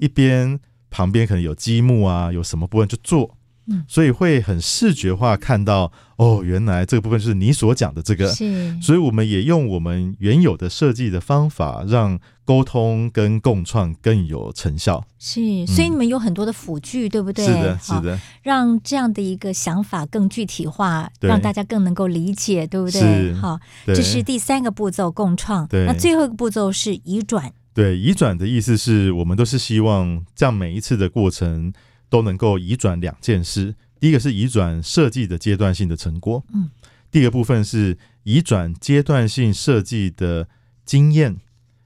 [0.01, 0.59] 一边
[0.91, 3.38] 旁边可能有积木啊，有什么部分就做。
[3.87, 15.05] 所以会很视觉化看到哦，原来这个部分是你所讲的这个，是，所以我们也用我们原有的设计的方法，让沟通跟共创更有成效。
[15.19, 17.45] 是，所以你们有很多的辅具，对不对？
[17.45, 23.35] 是的，是的，让这样的一个想法更具体化，让大家更能够理解，对不对？
[23.35, 25.67] 好，这是第三个步骤，共创。
[25.69, 27.53] 对，那最后一个步骤是移转。
[27.75, 31.73] 对，移转的意思是我们都是希望这样每一次的过程。
[32.09, 36.71] 都能够移转两件事，第一个是移转设计的阶段性的成果，嗯，
[37.11, 40.49] 第二个部分是移转阶段性设计的
[40.85, 41.37] 经验，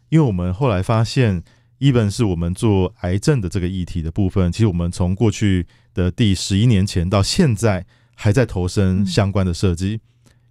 [0.09, 1.43] 因为我们后来发现
[1.81, 10.01] ，even 是我们做癌症的这个议题的部分，其实我们从过去的第十一年前到现在还在投身相关的设计，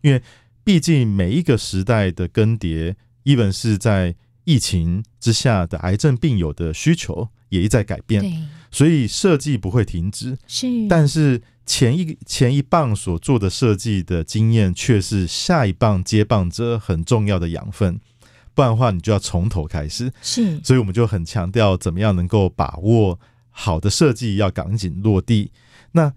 [0.01, 0.21] 因为
[0.63, 8.49] 毕竟每一个时代的更迭，even 是在疫情之下的癌症病友的需求也一再改变。
[8.71, 17.99] 所以设计不会停止，是，但是前一前一棒所做的设计的经验，却是下一棒接棒者很重要的养分，
[18.53, 20.11] 不然的话，你就要从头开始。
[20.21, 25.51] 是，所以我们就很强调怎么样能够把握好的设计，要赶紧落地。
[25.91, 26.13] 那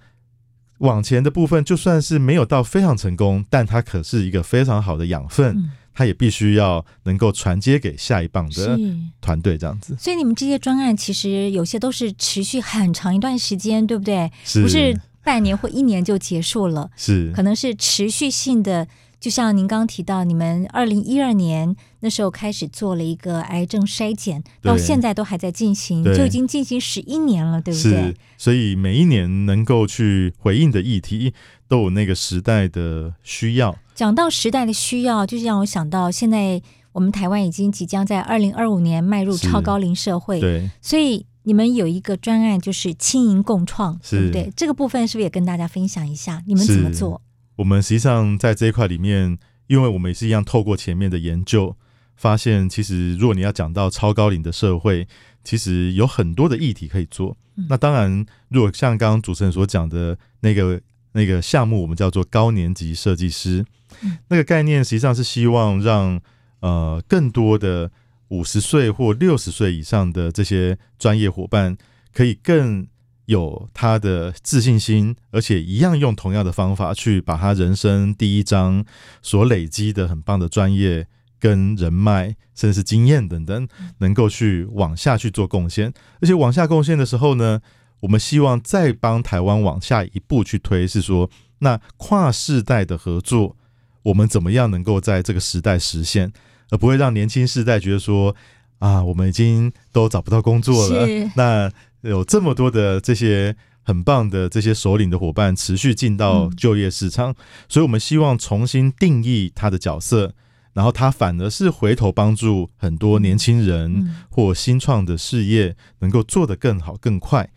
[0.79, 5.57] 往前的部分，就算是没有到非常成功，但它可是一个非常好的养分。
[5.57, 8.79] 嗯他也必须要能够传接给下一棒的
[9.21, 9.97] 团队，这样子。
[9.99, 14.31] 所以你们这些专案其实有些都是持续很长一段时间，对不对？
[14.45, 14.61] 是。
[14.61, 17.33] 不是半年或一年就结束了，是。
[17.33, 18.87] 可能是持续性的。
[19.21, 27.91] 就像您刚刚提到，你们二零一二年那时候开始做了一个癌症筛检，到现在都还在进行，就已经进行十一年了，对不对？
[27.91, 28.17] 是。
[28.37, 31.33] 所以每一年能够去回应的议题，
[31.67, 33.75] 都有那个时代的需要。
[33.95, 36.61] 讲到时代的需要，就是让我想到现在
[36.93, 44.53] 我们台湾已经即将在二零二五年迈入超高龄社会，对，所以你们有一个专案就是轻盈共创，对不对？
[44.57, 46.43] 这个部分是不是也跟大家分享一下？
[46.47, 47.21] 你们怎么做？
[47.57, 51.77] 我们实际上在这一块里面，因为我们也是一样，透过前面的研究，
[52.17, 55.07] 发现其实如果你要讲到超高龄的社会，
[55.45, 57.37] 其实有很多的议题可以做。
[57.57, 60.81] 嗯、那当然，如果像刚刚主持人所讲的那个
[61.15, 63.65] 那个项目，我们叫做高年级设计师，
[64.03, 66.21] 嗯、那个概念实际上是希望让
[66.61, 67.91] 呃更多的
[68.29, 71.77] 五十岁或六十岁以上的这些专业伙伴，
[72.13, 72.87] 可以更
[73.27, 78.85] 有他的自信心，而且一样用同样的方法去把他人生第一章
[79.23, 81.07] 所累积的很棒的专业
[81.39, 85.93] 跟人脉，甚至是经验等等，能够去往下去做贡献。
[86.21, 87.61] 而且往下贡献的时候呢，
[88.05, 93.57] 我们希望再帮台湾往下一步去推，是说那跨世代的合作，
[94.03, 96.31] 我们怎么样能够在这个时代实现，
[96.69, 98.37] 而不会让年轻世代觉得说
[98.79, 101.09] 啊，我们已经都找不到工作了。
[101.35, 107.35] 那有这么多的这些很棒的这些首领的伙伴持续进到就业市场，
[107.71, 110.35] 所以我们希望重新定义他的角色，
[110.75, 117.49] 然后他反而是回头帮助很多年轻人或新创的事业能够做得更好更快。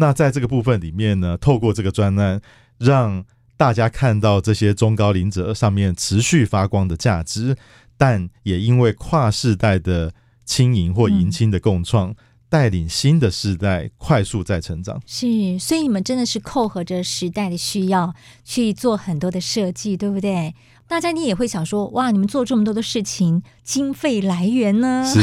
[0.00, 2.40] 那在这个部分里面呢，透过这个专案，
[2.78, 3.24] 让
[3.56, 7.56] 大家看到这些中高龄者上面持续发光的价值，
[7.96, 10.12] 但也因为跨世代的
[10.44, 12.16] 青银或迎亲的共创。
[12.48, 18.12] 带领新的世代快速在成长，是，所以你们真的是扣合着时代的需要
[18.44, 20.52] 去做很多的设计，对不对？
[20.90, 25.04] 大家你也会想说，哇，你们做这么多的事情，经费来源呢？
[25.06, 25.20] 是，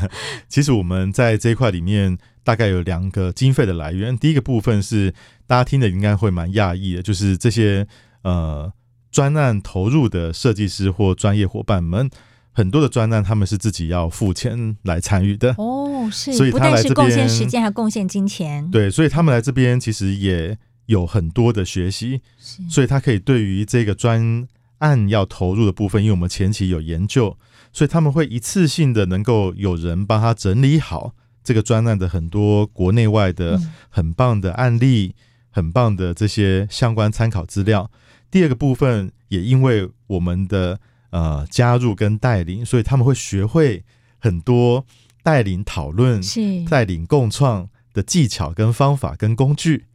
[0.46, 4.14] 其实我们在这一块里面大概有两个经费的来源。
[4.18, 5.14] 第一个部分是
[5.46, 7.86] 大家听的应该会蛮讶异的，就是这些
[8.24, 8.70] 呃
[9.10, 12.10] 专案投入的设计师或专业伙伴们。
[12.52, 18.70] 很多的专案，他们是自己要付钱来参与的哦，是，所以他来这边不但是贡献时间，还贡献金钱。
[18.70, 22.20] 对，所以他们来这边其实也有很多的学习，
[22.68, 24.46] 所以他可以对于这个专
[24.78, 27.36] 案要投入的部分，因为我们前期有研究，
[27.72, 37.90] 所以他们会一次性的能够有人帮他整理好这个专案的很多国内外的很棒的案例，嗯、很棒的这些相关参考资料。
[38.30, 40.78] 第二个部分也因为我们的。
[41.10, 43.82] 呃，加入跟带领，所以他们会学会
[44.18, 44.84] 很多
[45.22, 46.20] 带领讨论、
[46.68, 49.86] 带领共创的技巧跟方法跟工具。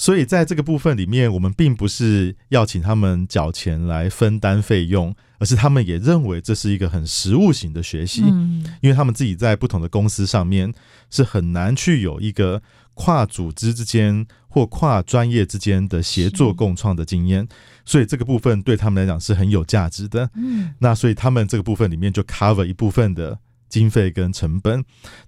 [0.00, 10.72] 所以在这个部分里面，我们并不是要请他们缴钱来分担费用，而是他们也认为这是一个很实务型的学习，嗯，因为他们自己在不同的公司上面
[11.10, 12.62] 是很难去有一个
[12.94, 17.46] 跨组织之间或跨专业之间的协作共创的经验。
[17.84, 20.30] 所以这个部分对他们来讲是很有价值的。
[20.34, 24.82] 嗯，那所以他们这个部分里面就 cover 一部分的经费跟成本。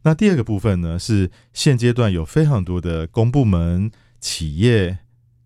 [0.05, 3.91] 那第二个部分呢，是现阶段有非常多的公部门、
[4.23, 5.01] 企业，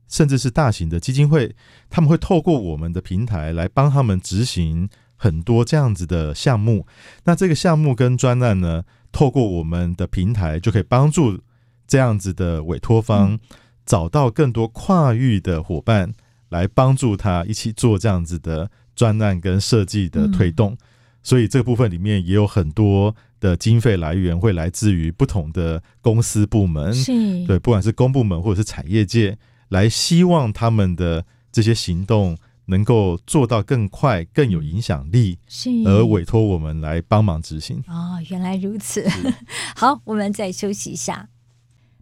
[0.06, 1.56] 甚至是大型的基金会，
[1.90, 6.86] 他们会透过我们的平台来帮他们执行很多这样子的项目。
[7.24, 11.40] 那这个项目跟专案呢，透过我们的平台就可以帮助
[11.88, 13.36] 这样子的委托方
[13.84, 16.14] 找到更多跨域的伙伴。
[16.48, 20.78] 来帮助他一起做这样子的专案跟设计的推动，嗯，
[21.20, 27.12] 所以这个部分里面也有很多的经费来源会来自于不同的公司部门，是
[27.46, 37.82] 对，不管是公部门或者是产业界，来希望他们的这些行动能够做到更快、更有影响力，是而委托我们来帮忙执行。
[37.86, 39.06] 哦，原来如此。
[39.76, 41.28] 好，我们再休息一下。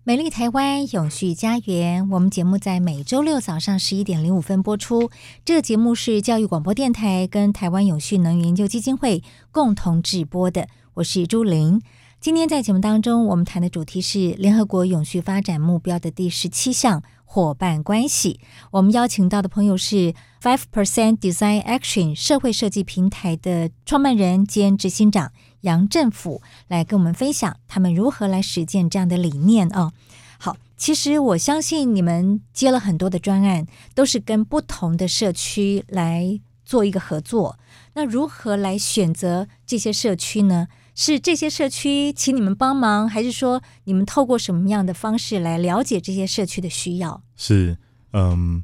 [0.07, 5.11] 美丽台湾永续家园，我们节目在每周六早上十一点零五分播出。
[5.47, 10.69] 这个节目是教育广播电台跟台湾永续能源研究基金会共同制播的。
[10.95, 11.83] 我是朱玲。
[12.21, 18.39] 今天在节目当中，我们谈的主题是联合国永续发展目标的第十七项伙伴关系。
[18.71, 25.33] 我们邀请到的朋友是 Five Percent Design Action 社会设计平台的创办人兼执行长。
[25.63, 29.93] 杨振甫来跟我们分享他们如何来实践这样的理念哦。
[30.39, 37.59] 好，其实我相信你们接了很多的专案，都是跟不同的社区来做一个合作。
[37.95, 40.69] 那如何来选择这些社区呢？
[40.95, 47.23] 是这些社区请你们帮忙，还是说你们透过什么样的方式来了解这些社区的需要？
[47.37, 47.77] 是，
[48.13, 48.63] 嗯，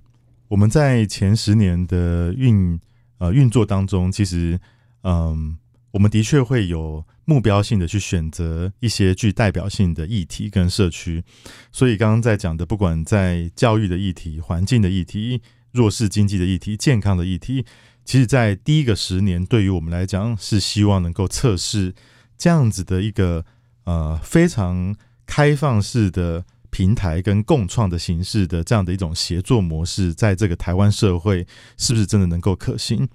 [0.48, 2.80] 我们在前十年的运
[3.18, 4.60] 呃运作当中，其实
[5.02, 5.56] 嗯。
[5.92, 11.24] 我们的确会有目标性的去选择一些具代表性的议题跟社区，
[11.72, 17.66] 所以刚刚在讲的，不管在教育的议题、环境的议题、弱势经济的议题、健康的议题，
[18.04, 21.92] 其实，在第一个十年，对于我们来讲，是希望能够测试
[22.40, 23.44] 这样子的一个
[23.84, 33.06] 呃非常开放式的平台跟共创的形式的这样的一种协作模式，在这个台湾社会是不是真的能够可行？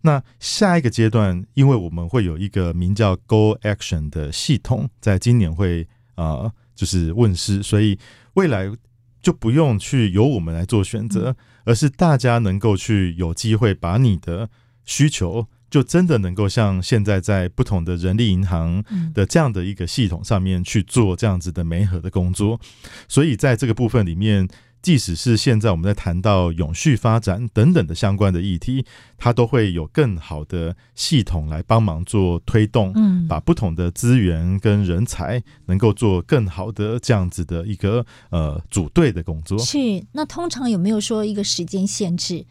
[0.00, 7.96] 那下一个阶段，因为我们会有一个名叫 Go Action 的系统，在今年会啊、呃，就是问世，所以
[8.34, 8.70] 未来
[9.22, 14.48] 就不用去由我们来做选择，而是大家能够去有机会把你的
[14.84, 22.60] 需求就真的能够像现在在不同的人力银行的这样的一个系统上面去做这样子的媒合的工作。
[23.08, 24.48] 所以在这个部分里面。
[24.84, 28.84] 即使是现在我们在谈到永续发展等等的相关的议题，
[29.16, 39.56] 它都会有更好的系统来帮忙做推动，嗯，把不同的资源跟人才能够做更好的这样子的一个呃组队的工作。
[39.56, 42.44] 是，那通常有没有说一个时间限制？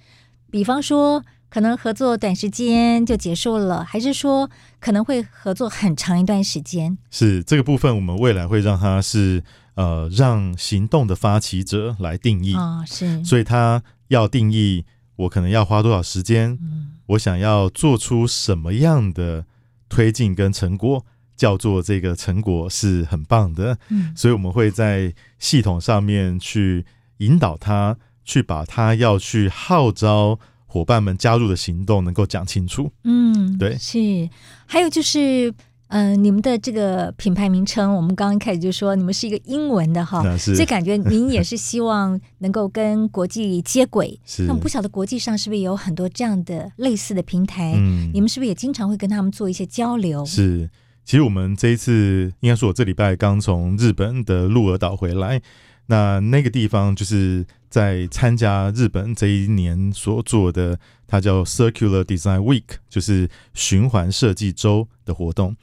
[0.50, 1.24] 比方说，
[1.54, 4.50] 可能合作短时间就结束了，还是说
[4.80, 6.98] 可能会合作很长一段时间？
[7.12, 9.44] 是这个部分，我们未来会让它是。
[9.76, 14.86] 呃，让行动的发起者来定义啊、哦，是，所以他要定义
[15.16, 19.48] 我可能要花多少时间，嗯，我想要做出什么样的
[19.90, 21.04] 推进跟成果，
[21.36, 26.86] 叫做这个成果是很棒的，嗯，所以我们会在系统上面去
[27.18, 30.38] 引导他，去把他要去号召
[30.74, 34.28] 伙伴们加入的行动能够讲清楚，嗯，对，是，
[34.66, 35.54] 还有就是。
[35.90, 44.20] 嗯、呃，你们的这个品牌名称，我们刚刚开始就说你们是一个英文的哈，所以感觉您也是希望能够跟国际接轨。
[44.26, 47.74] 是，那我不晓得国际上是不是有很多这样的类似的平台？
[47.78, 50.26] 嗯，你们是不是也经常会跟他们做一些交流？
[50.26, 50.68] 是，
[51.06, 55.44] 其实我们这一次应该说，我这礼拜刚从日本的鹿儿岛回来，
[55.88, 65.56] 那那个地方就是在参加日本这一年所做的，它叫 Circular Design Week，就是循环设计周的活动。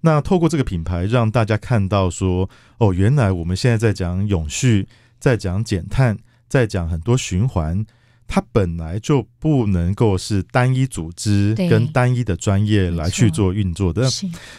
[0.00, 2.48] 那透过这个品牌，让大家看到说，
[2.78, 4.86] 哦，原来我们现在在讲永续，
[5.18, 6.16] 在讲减碳，
[6.48, 7.84] 在讲很多循环，
[8.28, 14.08] 它本来就不能够是单一组织跟单一的专业来去做运作的。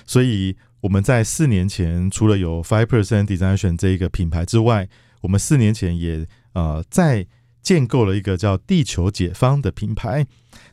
[0.05, 4.89] 所以我们在四年前，除了有 Five Percent Designation 这一个品牌之外，
[5.27, 7.27] 我们四年前也呃在
[7.61, 10.25] 建构了一个叫地球解放的品牌。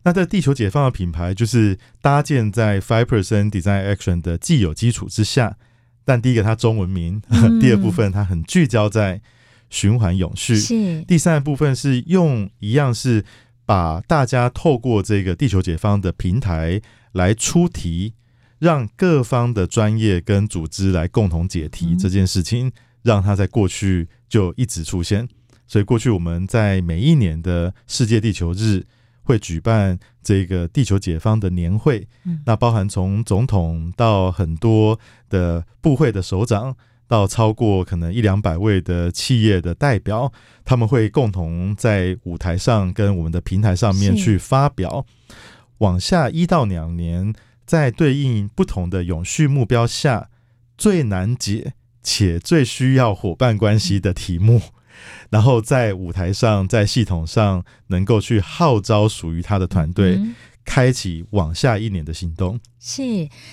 [0.05, 5.57] 那在地球解放的品牌，就是搭建在 Five Percent Design Action 的既有基础之下。
[6.05, 9.21] 但第一个，它中文名；嗯、第二部分，它很聚焦在
[9.71, 10.55] 循环永续。
[10.55, 11.03] 是。
[11.03, 13.25] 第三个部分是用一样是
[13.67, 16.81] 把大家透过这个地球解放的平台
[17.11, 18.15] 来出题，
[18.61, 22.71] 让各方的专业跟组织来共同解题这件事情，
[23.05, 25.29] 让它在过去就一直出现。
[25.69, 28.85] 所以过去我们在每一年的世界地球日。
[29.27, 32.07] 会举办这个地球解放的年会，
[32.45, 35.01] 那包含从总统到很多
[35.31, 36.77] 的部会的首长，
[37.09, 40.31] 到超过可能一两百位的企业的代表，
[40.63, 45.07] 他们会共同在舞台上跟我们的平台上面去发表。
[45.79, 47.33] 往下一到两年，
[47.65, 50.29] 在对应不同的永续目标下，
[50.77, 51.73] 最难解
[52.05, 54.61] 且最需要伙伴关系的题目。
[55.31, 60.35] 然后在舞台上，在系统上能够去号召属于他的团队，嗯、
[60.65, 62.61] 开启往下一年的行动。
[62.79, 63.03] 是，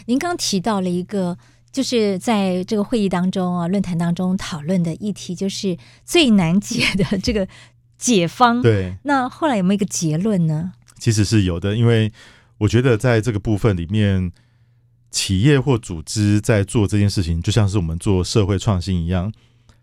[0.06, 1.36] 您刚提到了一个，
[1.72, 5.76] 就是在这个会议当中啊，论坛当中讨论的议题，就是
[6.06, 7.47] 最难解的这个
[7.97, 8.62] 解方。
[8.62, 10.74] 对，那后来有没有一个结论呢？
[10.99, 12.12] 其实是有的，因为
[12.60, 14.32] 我觉得在这个部分里面，
[15.12, 19.32] 企业或组织在做这件事情，就像是我们做社会创新一样。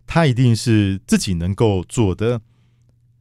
[0.07, 2.41] 他一定是自己能够做的，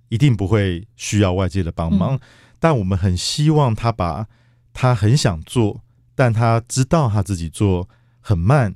[0.08, 2.16] 一定不会需要外界的帮忙。
[2.16, 2.20] 嗯。
[2.60, 4.26] 但我们很希望他把
[4.74, 5.82] 他很想做，
[6.16, 7.90] 但他知道他自己做
[8.22, 8.74] 很慢，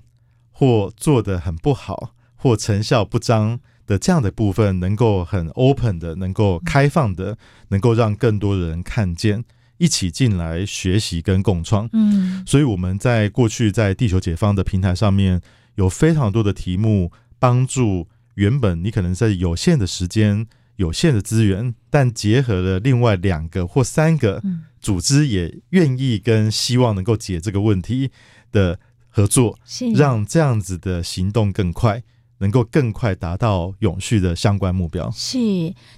[0.51, 7.37] 或做的很不好，或成效不彰的这样的部分，能够很 open 的，能够开放的，
[7.69, 9.45] 能够让更多人看见，
[9.81, 11.89] 一起进来学习跟共创。
[11.91, 15.41] 嗯，所以我们在过去在地球解放的平台上面
[15.75, 17.11] 有非常多的题目。
[17.41, 24.43] 帮助原本你可能在有限的时间、有限的资源，但结合了另外两个或三个
[24.79, 28.11] 组织，也愿意跟希望能够解这个问题
[28.51, 28.79] 的
[29.09, 29.57] 合作，
[29.95, 32.03] 让这样子的行动更快，
[32.37, 35.09] 能够更快达到永续的相关目标。
[35.09, 35.39] 是，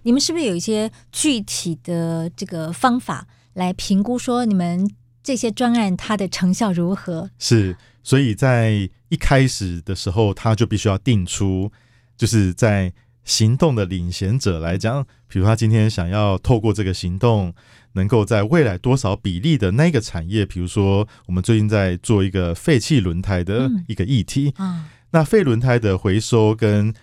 [0.04, 4.90] 你们是不是有一些具体的这个方法来评估说你们
[5.24, 7.30] 这些专案它的成效如何？
[7.40, 7.76] 是。
[8.06, 11.72] 所以在一开始的时候，他就必须要定出，
[12.18, 12.92] 就是在
[13.24, 17.56] 行动的领衔者来讲，比如他今天想要透过这个行动，
[17.94, 26.94] 能够在未来多少比例的那个产业，比如说我们最近在做一个废弃轮胎的一个议题，嗯，那废轮胎的回收跟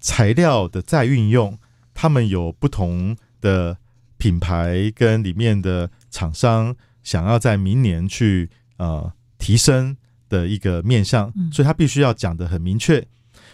[0.00, 1.58] 材料的再运用，
[1.92, 3.76] 他们有不同的
[4.18, 9.10] 品牌跟里面的厂商想要在明年去呃。
[9.40, 9.96] 提升
[10.28, 13.06] 的一个面向，所以他必须要讲得很明确。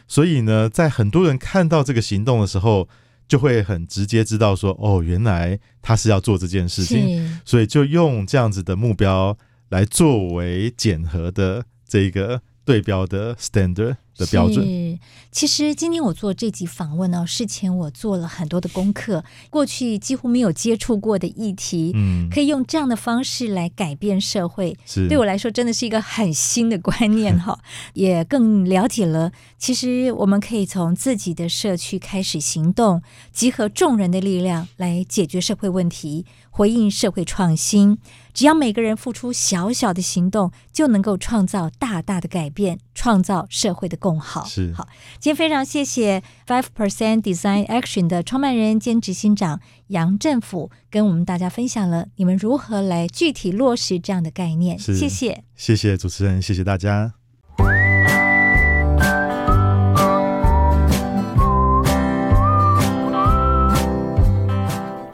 [0.08, 2.88] 所以呢，在很多人看到这个行动的时候，
[3.28, 9.36] 就会很直接知道说，哦，原来他是要做这件事情，所以就用这样子的目标
[9.68, 13.96] 来作为检核的这个对标的 standard。
[14.16, 14.64] 的标准。
[14.64, 14.98] 是，
[15.30, 25.08] 其实今天我做这集访问呢，事前我做了很多的功课，过去几乎没有接触过的议题，嗯，可以用这样的方式来改变社会，是。
[25.08, 27.58] 对我来说真的是一个很新的观念哈，
[27.94, 33.02] 也更了解了，其实我们可以从自己的社区开始行动，
[33.32, 37.98] 集合众人的力量来解决社会问题，回应社会创新。
[38.32, 44.46] 只要每个人付出小小的行动，就能够创造大大的改变，创造社会的共好。
[44.46, 44.88] 是好，
[45.18, 54.78] 今天非常谢谢 Five Percent Design Action 的创办人兼执行长杨振辅，跟我们大家分享了你们如何来具体落实这样的概念。
[54.78, 57.12] 谢谢，谢谢主持人，谢谢大家。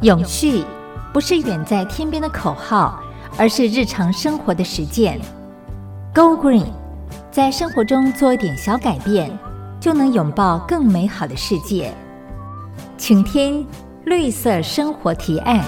[0.03, 0.64] 永续
[1.12, 3.03] 不是远在天边的口号。
[3.38, 5.18] 而是日常生活的实践。
[6.12, 6.66] Go Green，
[7.33, 9.31] 在生活中做一点小改变，
[9.78, 11.95] 就能拥抱更美好的世界。
[12.99, 13.64] 请听
[14.05, 15.64] 绿色生活提案。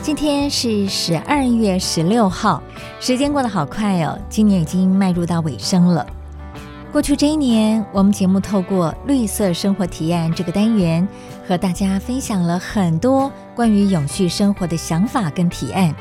[0.00, 2.62] 今天是十二月十六号，
[2.98, 6.06] 时间过得好快哦，今年已经迈入到尾声了。
[6.90, 11.06] 过去这一年，我们节目透过“绿色生活提案”这个单元，
[11.48, 15.94] 和大家分享了很多关于永续生活的想法跟提案，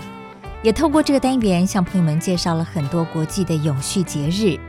[0.62, 4.60] 也透过这个单元向朋友们介绍了很多国际的永续节日。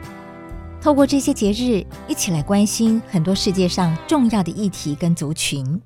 [0.81, 5.83] 透过这些节日，一起来关心很多世界上重要的议题跟族群。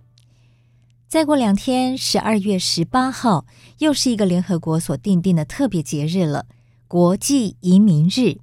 [1.09, 3.47] 再过两天，十二月十八号，
[3.79, 6.45] 又是一个联合国所订定的特别节日了——
[6.87, 8.42] 国际移民日。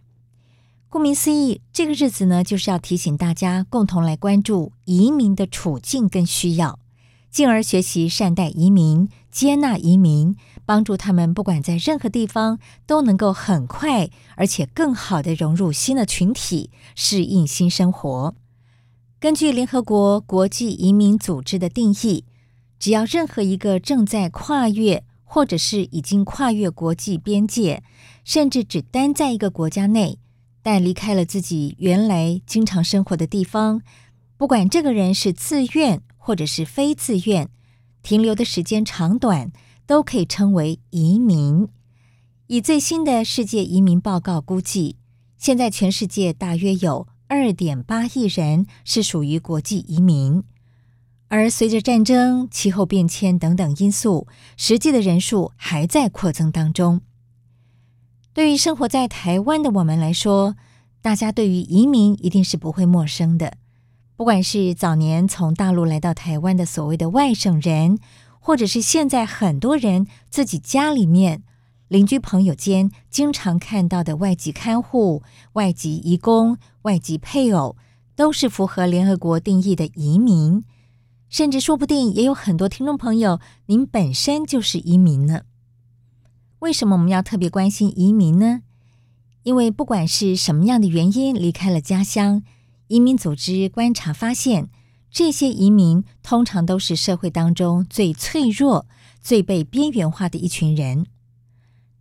[0.92, 6.80] 顾名思义，这个日子呢，就是要提醒大家共同来关注移民的处境跟需要，
[7.30, 10.36] 进而学习善待移民、接纳移民，
[10.66, 18.34] 帮助他们不管在任何地方都能够很快而且更好地融入新的群体，适应新生活。
[19.20, 22.26] 根据联合国国际移民组织的定义，
[22.80, 27.84] 只要任何一个正在跨越或者是已经跨越国际边界，
[28.24, 30.18] 甚至只待在一个国家内。
[30.62, 33.82] 但离开了自己原来经常生活的地方，
[34.38, 37.50] 不管这个人是自愿或者是非自愿，
[38.04, 39.52] 停留的时间长短
[39.86, 41.68] 都可以称为移民。
[42.48, 44.98] 以最新的世界移民报告估计，
[45.38, 50.44] 现在全世界大约有二点八亿人是属于国际移民，
[51.28, 57.02] 而随着战争、气候变迁等等因素，实际的人数还在扩增当中。
[58.40, 60.56] 对于生活在台湾的我们来说，
[61.02, 63.58] 大家对于移民一定是不会陌生的。
[64.16, 68.00] 不管是早年从大陆来到台湾的所谓的外省人，
[68.40, 71.44] 或者是现在很多人自己家里面
[71.90, 75.22] 邻居朋友间经常看到的外籍看护、
[75.52, 77.76] 外籍移工、外籍配偶，
[78.16, 80.64] 都是符合联合国定义的移民。
[81.28, 85.42] 甚至说不定也有很多听众朋友，您本身就是移民呢。
[86.60, 88.62] 为什么我们要特别关心移民呢？
[89.44, 92.44] 因为不管是什么样的原因离开了家乡，
[92.88, 94.70] 移民组织观察发现，
[95.10, 98.86] 这些移民通常都是社会当中最脆弱、
[99.22, 101.06] 最被边缘化的一群人。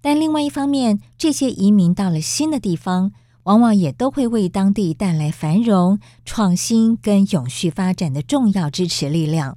[0.01, 3.13] 但另外一方面，这些移民到了新的地方，
[3.45, 9.57] 往往也都会为当地带来繁荣、创新跟永续发展的重要支持力量。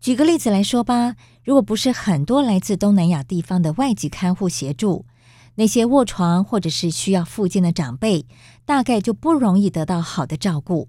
[0.00, 1.16] 举个例子来说吧。
[1.46, 5.06] 如果不是很多来自东南亚地方的外籍看护协助，
[5.54, 8.26] 那些卧床或者是需要复健的长辈，
[8.64, 10.88] 大概就不容易得到好的照顾。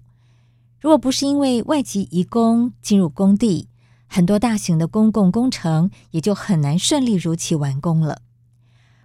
[0.80, 3.68] 如果不是因为外籍移工进入工地，
[4.08, 8.22] 很多大型的公共工程也就很难顺利如期完工了。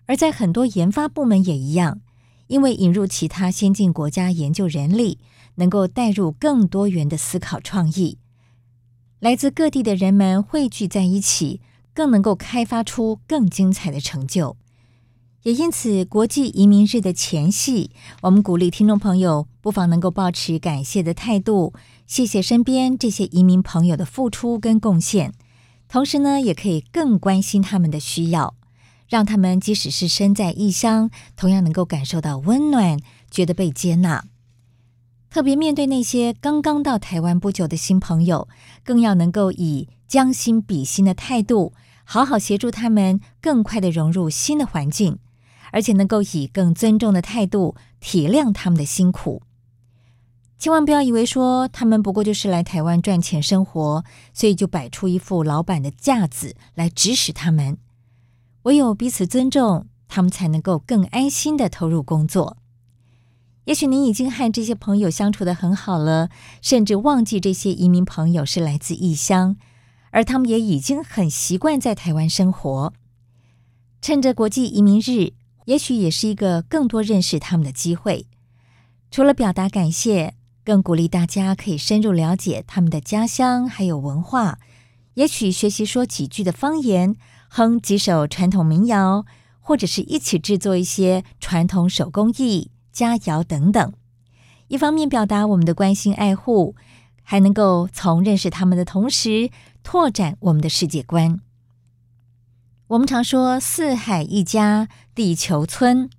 [0.08, 2.02] 而在很多研发部门也一样，
[2.48, 5.20] 因为引入其他先进国家研究人力，
[5.56, 8.18] 能够带入更多元的思考创意。
[9.24, 11.62] 来自各地的人们汇聚在一起，
[11.94, 14.58] 更能够开发出更精彩的成就。
[15.44, 17.92] 也因此，国际移民日的前夕，
[18.24, 21.74] 我们鼓励听众朋友不妨能够保持感谢的态度，
[22.06, 25.34] 谢谢身边这些移民朋友的付出跟贡献。
[25.88, 28.56] 同时呢，也可以更关心他们的需要，
[29.08, 33.00] 让他们即使是身在异乡，同样能够感受到温暖，
[33.32, 34.26] 觉得被接纳。
[35.34, 38.48] 特别面对那些刚刚到台湾不久的新朋友，
[38.84, 41.74] 更要能够以将心比心的态度，
[42.04, 45.18] 好好协助他们更快的融入新的环境，
[45.72, 49.42] 而且能够以更尊重的态度体谅他们的辛苦。
[50.60, 54.06] 千万不要以为说他们不过就是来台湾赚钱生活，
[54.36, 57.80] 所以就摆出一副老板的架子来指使他们。
[58.62, 62.58] 唯有彼此尊重，他们才能够更安心的投入工作。
[63.66, 66.30] 也许您已经和这些朋友相处得很好了，
[66.62, 69.56] 甚至忘记这些移民朋友是来自异乡，
[70.12, 72.94] 而他们也已经很习惯在台湾生活。
[74.02, 75.32] 趁着国际移民日，
[75.66, 78.28] 也许也是一个更多认识他们的机会。
[79.10, 80.34] 除了表达感谢，
[80.66, 84.60] 更鼓励大家可以深入了解他们的家乡还有文化，
[85.14, 87.16] 也许学习说几句的方言，
[87.48, 89.26] 哼几首传统民谣，
[89.62, 93.94] 或者是一起制作一些传统手工艺、佳肴等等。
[94.70, 96.76] 一方面表达我们的关心爱护，
[97.24, 99.50] 还能够从认识他们的同时，
[99.84, 101.42] 拓展我们的世界观。
[102.88, 106.10] 我们常说“四海一家，地球村”，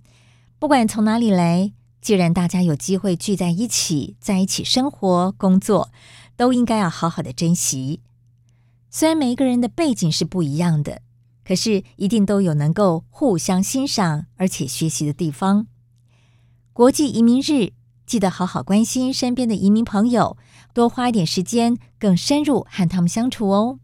[0.59, 1.73] 不管从哪里来。
[2.01, 5.91] 既然大家有机会聚在一起，在一起生活、工作，
[6.37, 8.01] 都应该要好好的珍惜。
[8.91, 11.01] 虽然每一个人的背景是不一样的，
[11.45, 15.67] 可是一定都有能够互相欣赏而且学习的地方。
[16.75, 17.73] 国际移民日，
[18.05, 20.37] 记得好好关心身边的移民朋友，
[20.73, 23.79] 多花一点时间，更深入和他们相处哦。